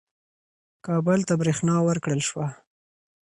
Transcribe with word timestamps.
کابل 0.85 1.19
ته 1.27 1.33
برېښنا 1.41 1.75
ورکړل 1.87 2.21
شوه. 2.29 2.47